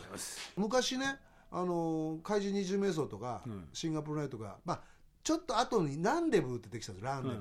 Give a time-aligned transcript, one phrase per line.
[0.00, 0.52] ございます。
[0.56, 1.18] 昔ね
[1.52, 4.80] あのー怪人二十瞑想とか、シンガポールナイトがまあ
[5.22, 7.40] ちょっと後にランデブーってできたんですランデブー、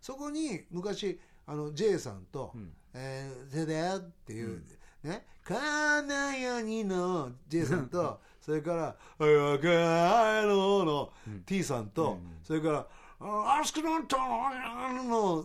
[0.00, 2.54] そこに昔あの J さんと
[2.94, 4.62] 「えー、せだよ」っていう、
[5.02, 8.82] ね「かなやに」の J さんとそれから
[9.18, 11.12] 「わかいの」の
[11.44, 12.86] T さんと、それから
[13.20, 15.44] 「あアスクノントン」の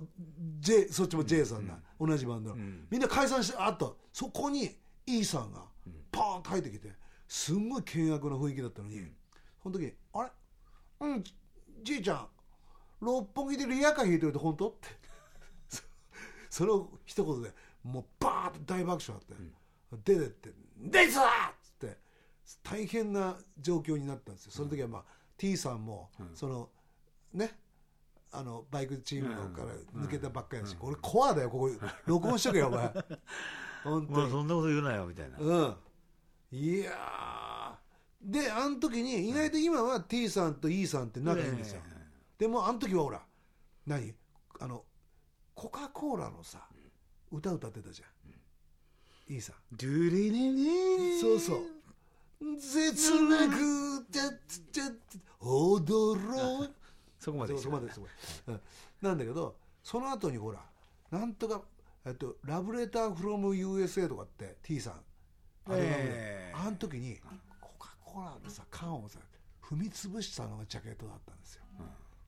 [0.60, 2.56] J そっちも J さんだ、同じバンドの、
[2.90, 5.64] みんな解散してあったそこに E さんが
[6.16, 6.90] パーンと入ってきて
[7.28, 9.02] すんごい険悪な雰囲気だったのに、
[9.62, 10.30] その時に「あれ？
[11.02, 11.24] うん
[11.84, 12.28] じいちゃん
[13.02, 14.88] 六本木でリアカー弾いてるって本当?」って。
[15.68, 15.84] そ
[16.64, 17.54] その一言で
[17.84, 19.34] もうバーッと大爆笑あ
[19.94, 21.98] って、出てって「でいつだ!」っつって
[22.64, 24.52] 大変な状況になったんですよ。
[24.52, 25.06] その時はまあ、
[25.38, 26.70] T さんも、その
[27.34, 27.60] ね
[28.32, 31.72] あのバイクチームのから抜けたばっかりだし、俺コアだよここ
[32.06, 32.88] 録音しとけよお前。
[33.84, 34.18] 本当に。
[34.20, 35.38] まあ、そんなこと言うなよ、みたいな。
[35.40, 35.76] うん
[36.52, 37.86] いやー。
[38.22, 41.82] であの時に意外と今は T さんと E さんって仲いいんですよ、
[42.40, 43.22] でもあの時はほら
[43.86, 44.16] 何？
[44.60, 44.84] あの
[45.54, 46.68] コカ・コーラのさ
[47.32, 49.56] 歌歌ってたじゃん、E さん。
[49.72, 51.60] ドゥリリリそうそう。
[52.60, 54.20] 切なくて
[54.72, 54.82] て
[55.40, 56.76] 踊ろう
[57.20, 57.58] そこまで。
[57.58, 58.08] そこまでそこ
[58.48, 58.60] まで、
[59.02, 59.08] うん。
[59.08, 60.60] なんだけどその後にほら
[61.12, 61.62] なんとか
[62.06, 64.94] えっと「ラブレター・フロム USA」とかって T さん
[65.68, 67.20] アルバムで、ええあの時に
[67.60, 69.20] コカ・コーラのさ缶をさ
[69.62, 71.64] 踏み潰したのがジャケットだったんですよ、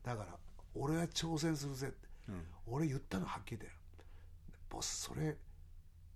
[0.04, 0.30] だから
[0.76, 2.08] 俺は挑戦するぜって、
[2.66, 3.72] 俺言ったのはっきりだよ
[4.70, 5.38] ボスそれ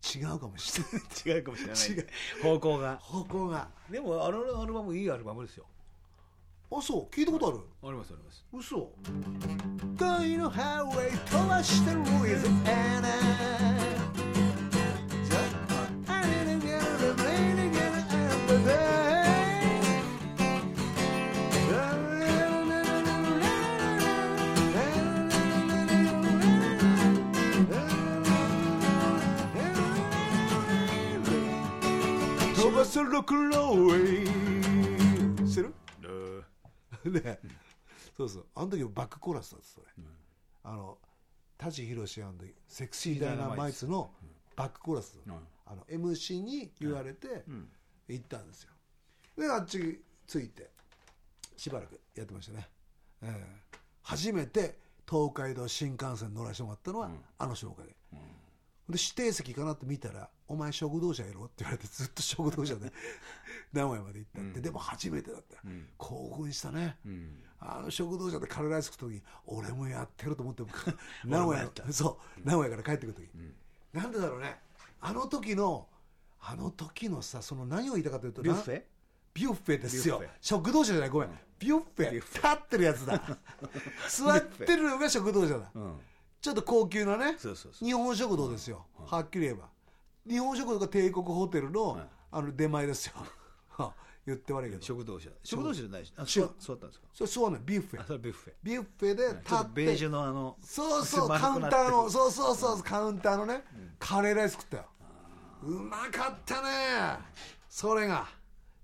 [0.04, 1.38] 違うかもしれない。
[1.38, 1.78] 違うかもしれない。
[1.78, 2.08] 違う。
[2.42, 2.98] 方向が。
[2.98, 3.70] 方向が。
[3.90, 5.66] でも、あのアルバムいいアルバムですよ。
[6.72, 7.06] あそう。
[7.14, 7.60] 聞いたことある？
[7.84, 8.44] あります、あります。
[8.52, 8.92] 嘘
[10.00, 14.01] 恋のハイウェイ飛ばしてる飛ば
[33.12, 35.70] せるクロウェイ知って
[36.08, 36.46] る？
[37.12, 37.40] ね、
[38.16, 38.46] そうそう。
[38.56, 39.88] あの時バックコーラスだったそれ、
[40.64, 40.98] あの
[41.58, 42.22] 舘ひろし
[42.70, 44.12] セクシーダイナマイツの
[44.56, 45.20] バックコーラス、
[45.66, 47.44] あの MC に言われて
[48.08, 48.70] 行ったんですよ。
[49.38, 50.70] であっち着いて
[51.58, 52.70] しばらくやってましたね、
[53.24, 53.78] ええ。
[54.04, 54.80] 初めて
[55.10, 57.94] 東海道新幹線乗らせてもらったのは、あの人のおかげ、
[58.90, 62.92] で指定席かなって見たら「お前食堂車やろ?」って言われてずっと食堂車で
[63.72, 65.58] 名古屋まで行ったって、でも初めてだった、
[65.98, 66.98] 興奮したね、
[67.60, 70.64] あの食堂車でカレーライス食った時に俺もやってると思って
[71.24, 73.30] 名古屋そう名古屋から帰ってくる時、
[73.94, 74.60] なんでだろうね。
[75.00, 75.88] あの時の
[76.42, 78.76] あの時のさその何を言いたかというとビュッフェ？
[78.76, 78.82] な
[79.34, 80.22] ビュッフェですよ。
[80.42, 82.12] 食堂車じゃないごめん、ビュッフェ。
[82.14, 83.40] 立ってるやつだ。
[84.10, 86.00] 座ってるのが食堂車だ、ん
[86.42, 87.38] ちょっと高級なね
[87.80, 89.70] 日本食堂ですよ、はっきり言えば。
[90.28, 92.00] 日本食堂が帝国ホテルの,、
[92.32, 93.14] あの出前ですよ。
[94.26, 94.82] 言って悪いけど。
[94.84, 95.30] 食堂車。
[95.44, 96.14] 食堂車じゃないし。
[96.16, 97.08] あ、座座ったんですか？
[97.14, 98.54] それそうなのビュッフあ、ェそれビュッフェ。
[98.62, 103.64] ビュッフェで立って、ベージュのあの、そうそうカウンターのそうそうそうカウンターのね、
[103.98, 104.86] カレーライス食ったよ。
[105.64, 107.18] うまかったね。
[107.68, 108.28] それが。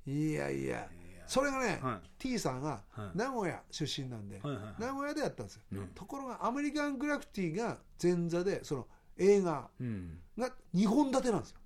[0.08, 0.88] いやいや
[1.28, 2.10] それがね、はい。
[2.18, 2.82] T さんが
[3.14, 4.76] 名古屋出身なんで、はいはいはい。
[4.82, 5.62] 名古屋でやったんですよ、
[5.94, 8.88] ところがアメリカングラフィティが前座でその
[9.18, 10.20] 映画うん。
[10.38, 11.58] が2本立てなんですよ。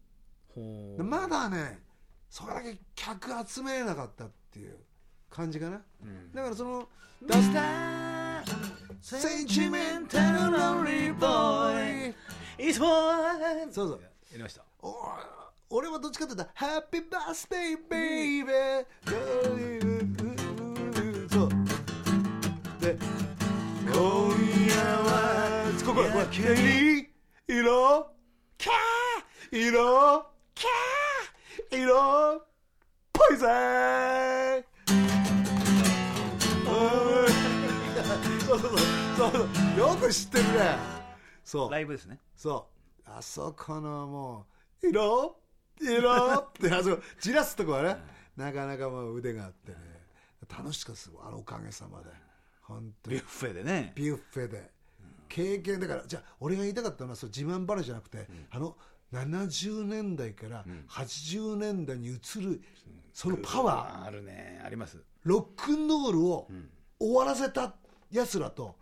[0.56, 1.80] ほでまだね
[2.30, 4.78] それだけ客集めれなかったっていう
[5.30, 5.82] 感じかな、
[6.34, 6.90] だからその
[7.26, 8.44] 「ダスター
[9.02, 12.10] センチメンタルロンリーボー
[12.60, 12.88] イいつも
[13.72, 14.02] そうそう。
[14.02, 14.64] やりました。
[14.82, 14.90] お
[15.74, 21.50] 俺はどっちかって言ったら「ハッピーバースデーベイベー」そう。
[22.82, 22.98] で
[23.88, 23.96] 「今
[24.68, 26.36] 夜は」ここここ「色
[28.58, 32.46] キャー色キャー色
[33.14, 33.48] ポイズン。
[38.46, 38.80] そうそうそう。
[39.18, 39.34] そう
[39.80, 40.50] よく知ってるね。
[41.46, 41.72] そう。
[41.72, 42.20] ライブですね。
[42.36, 42.68] そ
[43.08, 43.10] う。
[43.10, 44.48] あそこのも
[44.84, 45.38] う「色
[45.82, 47.98] 色」ってあそこじらすとこはね
[48.38, 49.78] なかなかもう腕があってね
[50.50, 52.06] 楽しかったですあのおかげさまで。
[52.62, 53.18] 本当に。
[53.18, 53.92] ビュッフェでね。
[53.96, 54.70] ビュッフェで。
[55.30, 58.76] 経験だからじゃあ俺が言いたかったのはそれ自慢話じゃなくて、あの
[59.14, 62.62] 70年代から80年代に移る
[63.14, 64.62] そのパワー、あるね。
[64.64, 64.98] あります。
[65.24, 66.48] ロックンロールを
[67.00, 67.76] 終わらせた
[68.10, 68.76] やつらと、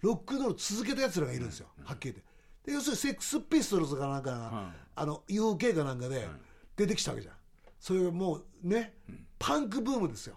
[0.00, 2.30] ロックンロールを続けたやつらがいるんですよ、はっきり言って
[2.64, 6.28] で要するにセックスピストルズかなんかが、あの UK かなんかで
[6.76, 7.34] 出てきたわけじゃん。
[7.78, 8.94] それがもうね、
[9.38, 10.36] パンクブームですよ、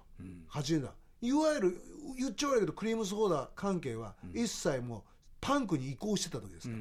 [0.50, 0.92] 80年代
[1.22, 1.82] いわゆる
[2.18, 5.02] 言っちゃ悪いけどクリームソーダ関係は一切もう
[5.42, 6.80] パンクに移行してた時ですから、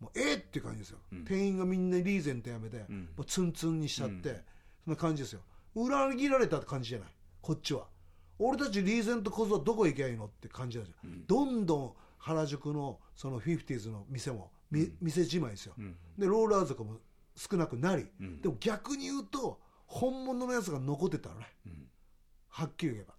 [0.00, 2.84] もうえーっていう感じですよ、店員がみんなリーゼントやめて、も
[3.18, 4.42] うツンツンにしちゃって、
[4.84, 5.40] そんな感じですよ。
[5.74, 7.08] 裏切られたって感じじゃない。
[7.42, 7.86] こっちは。
[8.38, 10.86] 俺たちリーゼント小僧はどこ行けばいいのって感じなん。
[10.86, 15.74] ですよ、どんどん原宿のその 50s の店も、み店じまいですよ、
[16.16, 16.98] でローラーズとかも
[17.34, 18.06] 少なくなり、
[18.40, 21.46] でも逆に言うと本物のやつが残ってたのね、
[22.48, 23.14] はっきり言えば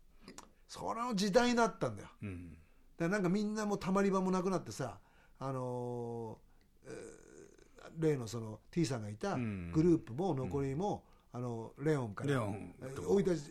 [0.67, 2.51] その時代だったんだよ、うん。
[2.51, 2.63] だか
[2.99, 4.99] らなんかみんなもうたまり場もなくなってさ
[5.39, 7.21] あのーえー
[7.99, 9.71] 例のその T さんがいたん。
[9.73, 11.03] グループも残りも、
[11.33, 13.43] あのレオンからレオンえー追い出し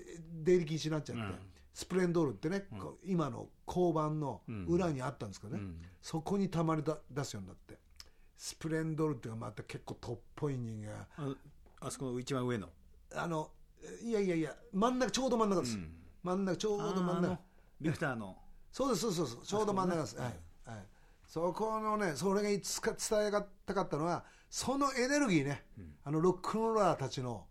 [0.42, 1.34] 出入り禁止になっちゃって、うん。
[1.74, 5.76] スプレンドールってね、こう今の交番の裏にあったんですけどね、うん。
[6.00, 7.78] そこにたまりだ出すようになって
[8.42, 10.90] スプレンドールっていうのがまた結構トッぽい人間。
[10.90, 12.70] がああそこの一番上の？
[13.14, 13.50] あの
[14.02, 15.92] いやいやいや真ん中ちょうど真ん中です、うん。
[16.22, 17.38] 真ん中ちょうど真ん中。
[17.82, 18.38] ビクターの。
[18.72, 20.26] そうですそうですそうちょうど真ん中です、はい。
[20.64, 20.86] はい、
[21.26, 23.30] そこのねそれがいつか伝え
[23.66, 25.66] たかったのはそのエネルギーね、
[26.02, 27.44] あのロックンローラーたちの、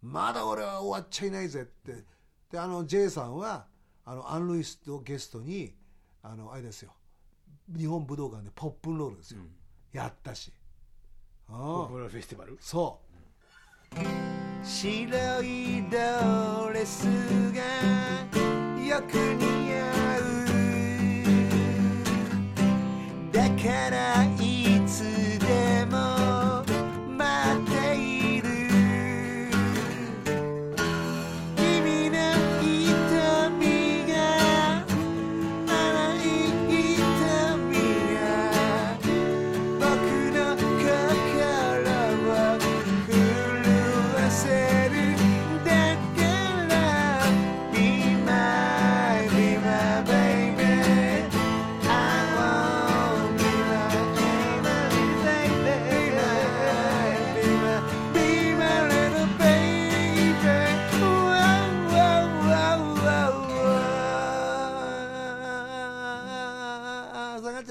[0.00, 2.04] まだ俺は終わっちゃいないぜって。
[2.52, 3.66] であの J さんは
[4.04, 5.74] あのアン・ルイスをゲストに
[6.22, 6.92] あのあれですよ。
[7.76, 9.40] 日本武道館でポップンロールですよ、
[9.92, 10.52] やったし。
[11.48, 13.98] フェスティバルそう。
[14.64, 17.06] 白いドレス
[17.52, 17.60] が
[18.84, 20.30] よく似合う。
[23.32, 24.29] だから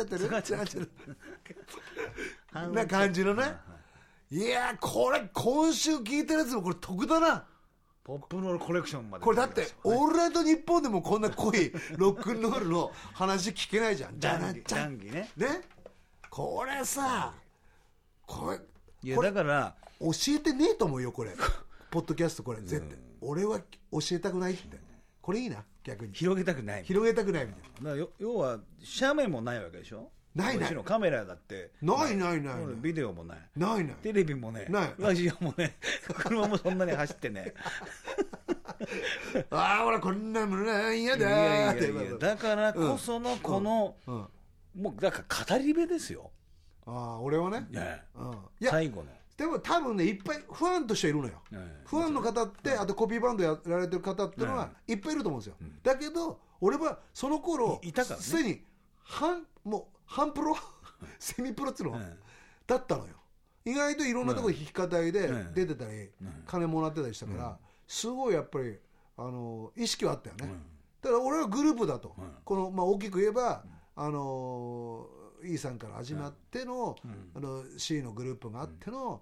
[0.06, 0.92] ちゃってる下がっちゃってる
[2.74, 3.56] な感じのね。
[4.32, 7.46] いやこれ今週聞いてるやつもこれ得だな。
[8.04, 9.24] ポップロールコレクションまで。
[9.24, 14.20] これだって「オールナイトニッポン」でもこんな濃い ロックンロールの話聞けないじゃん。
[14.20, 15.30] じゃなちゃんね。
[15.36, 15.62] ね。
[16.30, 17.34] これさ
[18.26, 18.60] これ
[19.02, 21.36] いやこれだから教えてねえと思うよこれ。
[21.92, 22.98] ポッドキャストこれ絶対。
[23.22, 23.60] 俺は
[23.92, 24.80] 教えたくないって。
[25.22, 26.14] これいいな逆に。
[26.14, 26.84] 広げたくない。
[26.84, 27.96] 広げたくないみたいな。
[27.96, 28.60] だ要は
[29.00, 30.12] 斜面もないわけでしょ？
[30.36, 30.76] ないない。
[30.84, 31.72] カメラだって。
[31.82, 33.38] ないないないビデオもない。
[33.56, 33.96] ないない。
[34.02, 34.66] テレビもね。
[34.70, 34.94] ない。
[34.98, 35.78] ラジオもね。
[36.16, 37.54] 車もそんなに走ってね。
[39.50, 44.28] ああ俺こんなものない嫌いだってだからこそのこの、うん。
[44.82, 46.32] もうだから語り部ですよ、
[46.86, 47.68] ああ俺はね。
[47.70, 48.38] ね、うん。
[48.62, 51.42] 最後の、でも多分ねいっぱいファンとしてはいるのよ。
[51.50, 55.56] ねファンの方ってあとコピーバンドやられてる方っていうのはいっぱいいると思うんですよ。
[55.82, 58.22] だけど俺はその頃いいたからね。
[58.22, 58.62] すでに
[59.02, 60.58] 半もう半プロ？
[61.18, 62.20] セミプロっていうのうん
[62.68, 63.14] だったのよ。
[63.64, 66.10] 意外といろんなところで弾き語りでうん出てたり
[66.46, 68.78] 金もらってたりしたからすごいやっぱり
[69.18, 70.54] あの意識はあったよね。
[71.02, 72.14] だから俺はグループだと。
[72.44, 73.64] このまあ大きく言えば
[73.96, 75.08] あの
[75.44, 76.96] E さんから始まっての
[77.36, 79.22] あの C のグループがあっての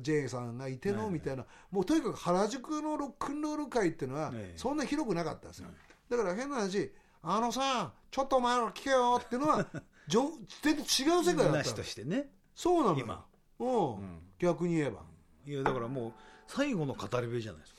[0.00, 1.44] J さんがいてのみたいな。
[1.70, 5.68] もうとにかく原宿のロックンロール界っていうのはええそんな広くなかったんですよ。
[6.10, 9.66] だから変な話あのさちょっとお前ら聞けよっていうのは
[10.08, 10.22] 全
[10.62, 11.74] 然違う世界だった。
[11.74, 12.30] としてね。
[12.54, 13.04] そうなのよ。
[13.04, 13.24] 今。
[13.58, 15.02] うん、逆に言えば、
[15.44, 16.12] いやだからもう
[16.46, 17.78] 最後の語り部じゃないですか。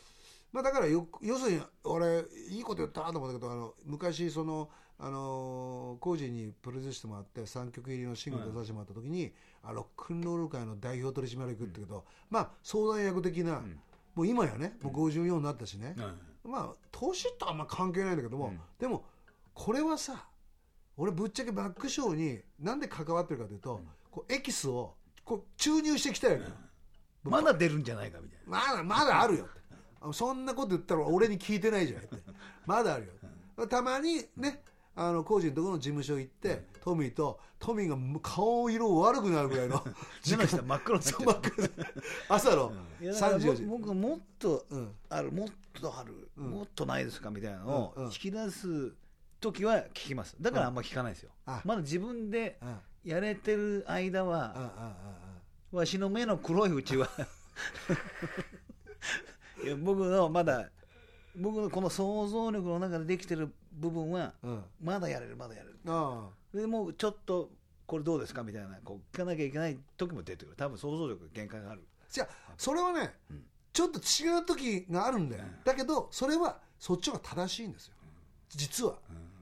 [0.51, 4.69] まあ、だからよ要するに俺いいこと言ったなと思ったけどあの昔その
[5.01, 9.31] あのー、コージーにプロデュースしてもらって3曲入りのシングル出させてもらった時に、
[9.63, 13.61] あロックンロール界の代表取締役って言うけど、まあ相談役的な、
[14.13, 15.95] もう今やねもう54になったしね、
[16.43, 19.05] まあ年とあんま関係ないんだけども、でも
[19.53, 20.25] これはさ
[20.97, 23.79] 俺ぶっちゃけバックショーになんで関わってるかというと、
[24.11, 26.39] こうエキスをこう注入してきたよ。
[26.39, 26.45] ね、
[27.23, 28.59] まだ出るんじゃないかみたいな。
[28.59, 29.59] まだまだあるよって。
[30.01, 32.17] あそんなこと言ったら俺に聞いてないじゃんって。
[32.65, 33.05] まだある
[33.57, 34.63] よたまにね
[34.95, 39.83] あの工事のところの事務所行って、トミーとトミーが顔色悪くなるぐらいの
[40.29, 41.73] 目の下真っ黒真っ黒で
[42.27, 44.95] 朝のういやだから3時4時僕僕もっとうん。
[45.09, 45.47] あるもっ
[45.79, 46.51] とある、うん。
[46.51, 48.93] もっとないですかみたいなのを引き出す
[49.39, 50.35] 時は聞きます。
[50.39, 51.61] だからあんま聞かないですよ、あ。
[51.63, 52.59] まだ自分で
[53.03, 54.95] やれてる間は
[55.71, 57.09] わしの目の黒いうちは
[59.63, 60.69] いや僕のまだ
[61.35, 64.33] 僕のこの想像力の中でできてる部分は
[64.81, 65.79] まだやれるまだやれる。
[65.87, 67.49] あでもうちょっと
[67.85, 70.55] これどうですかみたいなこう聞かなきゃいけない時も出てくる。
[70.55, 71.83] 多分想像力限界がある。
[72.09, 73.43] じゃあそれはね、うん。
[73.71, 77.93] ちょっと違う時があるんだよ、だけどそれはそっちが正しいんですよ。
[78.49, 78.97] 実は、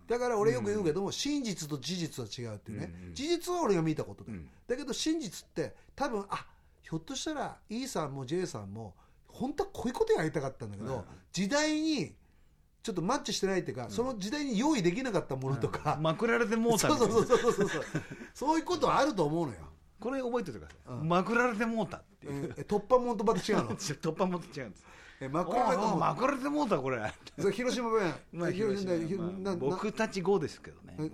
[0.05, 4.25] だから俺よく言うけども、真実と事実は違うっていうね、事実は俺が見たこと
[4.67, 6.45] だ、けど真実って多分あ
[6.81, 8.93] ひょっとしたら E さんも J さんも
[9.27, 11.03] 本当はこういうことやりたかったんだけど、うん。
[11.31, 12.13] 時代に
[12.87, 17.83] ちょっとマッチしてないっていうか、その時代に用意できなかったものとか、まくられてもうたそうそうそうそうそうそう。
[18.33, 19.59] そういうことはあると思うのよ、
[19.99, 21.09] これ覚えておいてください、うん。
[21.09, 23.71] まくられてもうたってえいう、え突破もんとまた違うの？
[23.75, 24.85] 突破も違うんです。
[25.19, 25.93] えまおくられたもん。
[25.95, 31.11] おまくられてもうたこれ、それ広島弁、まあ、広島僕たち語ですけどね。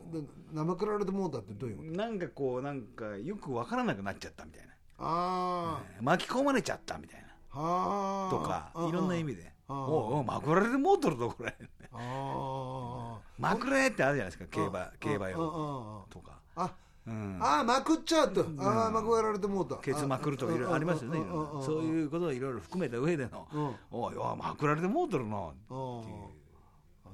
[0.51, 1.89] なな生くられてもうたってどういうこと？
[1.97, 4.73] なんかこうなんかよくわからなくなっちゃったみたいな。
[4.99, 7.27] あ巻き込まれちゃったみたいな。
[7.55, 9.51] あ、はあとかいろんな意味で。
[9.73, 11.55] おうまくられてもうとるぞこれ
[11.93, 14.47] あまくれってあるじゃないですかあ。
[14.49, 16.73] 競馬競馬うん用うんうんとか、あ、
[17.07, 18.45] うん、あー、まくっちゃうと。
[18.59, 19.75] ああ、まくられてもうた。
[19.77, 21.19] ケツまくるとかいろいろありますよね
[21.63, 21.83] そうう。
[21.83, 23.65] いうことをいろいろ含めた上でのうん。
[23.65, 25.67] うんおいおいまくられてもうとるなっていう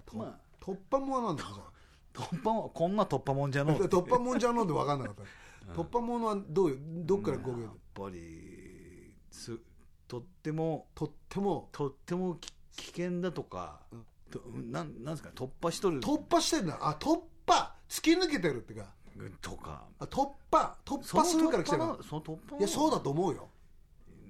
[0.05, 1.49] とまあ突破もんなんだよ。
[2.13, 5.23] 突破もこんな突破もんじゃのう 突破もんじゃので分かんなかった。
[5.73, 9.57] 突破もんはどういう、どっから語や源っぱりす
[10.09, 11.69] とってもとっても。
[11.71, 14.05] とってもき危険だとか、うん。
[14.31, 14.39] と
[14.71, 15.29] なんなんですか？
[15.35, 15.99] 突破しとる？
[16.01, 16.77] 突破してんだ。
[16.81, 17.73] あ、突破。
[17.87, 18.85] 突き抜けてるってか。
[19.41, 19.83] とか。
[19.99, 20.75] あ突破。
[20.83, 23.47] 突破するから来てるその突破いやそうだと思うよ。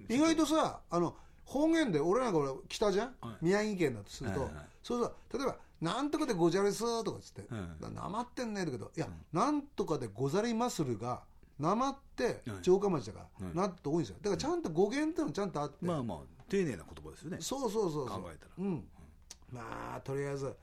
[0.09, 3.37] 意外とさあの方言で俺なんか俺北じゃん、はい。
[3.41, 4.65] 宮城県だとすると、はいはいはい。
[4.83, 5.13] そうそう。
[5.31, 7.53] そう例えば「なんとかでごじゃれす」とかっつって。
[7.53, 11.23] はい「なまってんね」だけどいや「なんとかでござりまする」が
[11.59, 12.41] なまってはい。
[12.61, 13.55] 城下町だから、はい。
[13.55, 14.15] なって多いんですよ。
[14.21, 17.37] だからちゃんと語源っていうのちゃんとあって、まあまあ丁寧な言葉ですよね。
[17.41, 18.07] そうそうそうそう。
[18.07, 18.51] 考えたら。
[18.57, 18.87] うん。
[19.51, 20.53] まあとりあえず。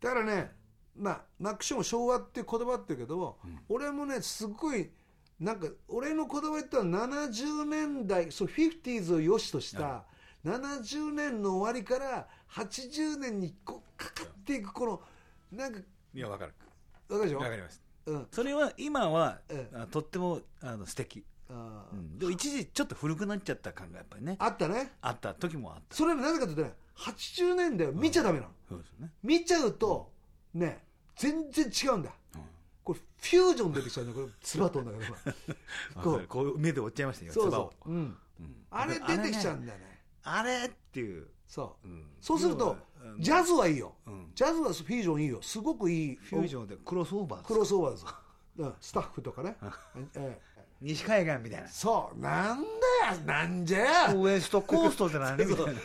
[0.00, 0.52] だからね
[0.96, 4.90] まあマックシも昭和っていう言葉って言うけども、俺もねすごい
[5.38, 10.04] なんか俺のこだわりってのは70年代そう 50s を良しとした、
[10.44, 15.00] 70年の終わりから80年にこうかかっていくこの
[15.52, 15.80] なんか
[16.14, 16.54] いやわかる。
[17.08, 17.38] わかるでしょ？
[17.38, 18.26] わかりますうん。
[18.32, 21.96] それは今は、ええあとってもあの素敵、あー。
[21.96, 24.92] うん、でも一時ちょっと古くなっちゃった感がやっぱりねあったね。
[25.00, 25.96] あった時もあった。
[25.96, 30.10] それはなぜかというとね80年代は見ちゃダメなの、そうですよね、見ちゃうと
[30.54, 30.84] ね
[31.16, 32.10] 全然違うんだ。
[32.34, 32.40] うん。
[32.84, 35.14] これフュージョン出てきちゃうねこれつば飛んだけど
[36.02, 36.12] こう。
[36.12, 36.28] わかる。
[36.28, 38.66] こう目で追っちゃいましたよそう唾をそう、うん、うん。
[38.70, 40.00] あれ出てきちゃうんだよね。
[40.22, 41.88] あれっていう、そう。
[41.88, 42.06] うん。
[42.20, 42.76] そうすると
[43.18, 43.92] ジャズはいいよ。
[44.06, 44.30] うん。
[44.34, 45.42] ジャズはフュージョンいいよ。
[45.42, 46.14] すごくいい。
[46.14, 48.06] フュージョンでクロスオーバークロスオーバーです。
[48.58, 48.74] うん。
[48.80, 49.56] スタッフとかね、
[50.16, 50.40] ええ
[50.80, 51.68] 西海岸みたいな。
[51.68, 52.20] そう。
[52.20, 53.20] なんだよ。
[53.26, 54.22] なんじゃよ。
[54.22, 55.38] ウエストコーストじゃない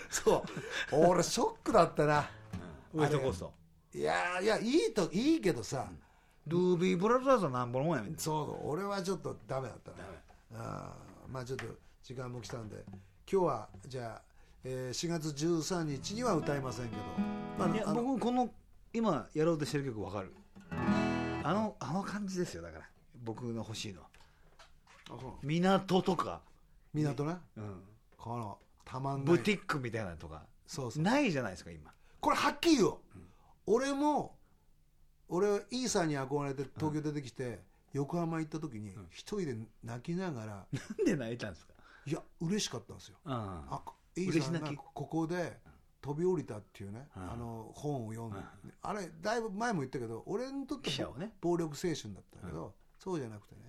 [0.10, 0.44] そう。
[0.92, 2.30] 俺ショックだったな。
[2.94, 3.54] ウエストコースト。
[3.94, 5.90] いやいやいいといいけどさ、
[6.48, 8.20] ルービーブラザーズはなんぼのもんやみたいな。
[8.20, 9.98] そう俺はちょっとダメだったな。
[10.64, 11.66] あーまあちょっと
[12.04, 12.86] 時間も来たんで。
[13.30, 14.22] 今日はじゃあ、
[14.66, 17.02] えー4月13日には歌いませんけど、
[17.58, 18.50] まあ、いや僕この
[18.94, 20.34] 今やろうとしてる曲わかる？
[21.44, 22.86] あのあの感じですよだから。
[23.24, 24.08] 僕の欲しいのは。
[25.44, 26.42] 港とか、
[26.94, 27.36] 港ね。
[27.58, 27.84] うん、
[28.18, 29.38] このたまんない。
[29.38, 30.44] ブティックみたいなのとか。
[30.66, 31.04] そうそう。
[31.04, 31.92] ないじゃないですか今。
[32.20, 32.98] これはっきり言おう、
[33.68, 34.36] 俺も
[35.30, 37.60] 俺はイーサーに憧れて東京出てきて、
[37.94, 41.74] 横浜行った時に一人で泣きながら、 なんで泣いたんですか？
[42.08, 43.18] いや嬉しかったんですよ。
[43.26, 43.82] ああ
[44.16, 45.60] イーサーがここで
[46.02, 47.32] 飛び降りたっていうね、うん。
[47.32, 48.38] あの本を読んで、
[48.82, 50.92] あれだいぶ前も言ったけど俺にとって
[51.42, 53.62] 暴力青春だったけど、そうじゃなくてね。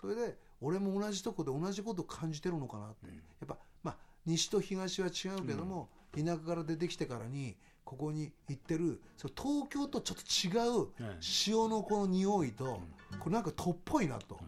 [0.00, 3.12] それで俺も同じとこで同じことを感じてるのかなって、や
[3.44, 12.80] っぱまあ西と東は違うけども、田舎から出てきてからにここに行ってるそう東京とちょっと違う潮のこの匂いと、
[13.18, 14.38] これなんか都っぽいなと、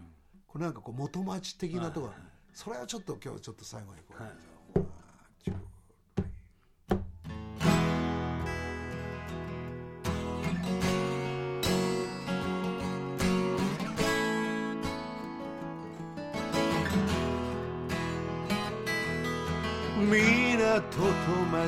[0.47, 2.13] これなんかこう元町的なところ、
[2.53, 4.23] それはちょっと今日ちょっと最後にこう、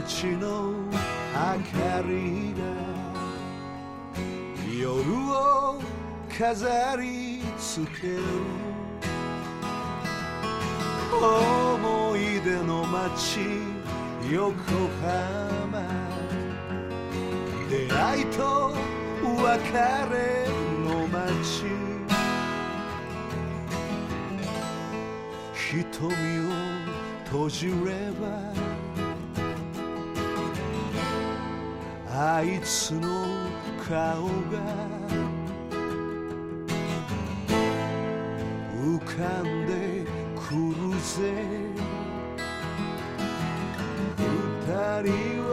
[0.06, 0.92] 街の明
[1.32, 2.60] かりが
[4.70, 5.80] 夜を
[6.36, 8.20] 飾りつける。
[11.10, 13.40] 思い出の街
[14.30, 14.52] 横
[15.00, 15.82] 浜。
[17.70, 18.74] 出会いと
[19.24, 20.46] 別れ
[20.84, 21.64] の街。
[25.54, 26.14] 瞳を
[27.24, 27.72] 閉じれ
[28.20, 28.73] ば
[32.16, 33.26] あいつの
[33.88, 34.30] 顔が
[38.72, 40.06] 浮かんで
[40.38, 41.34] くるぜ。
[44.16, 45.43] 二人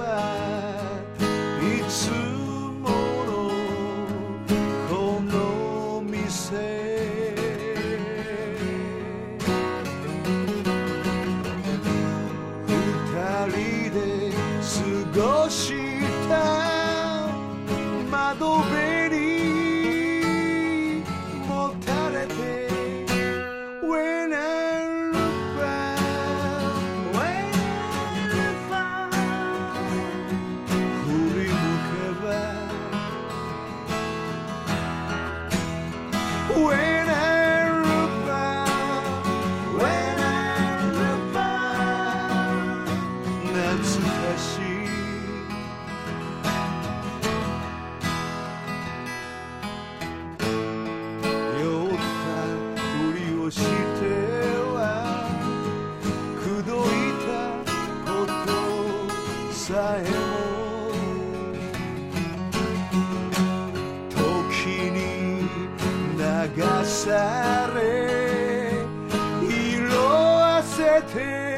[70.92, 71.51] Let it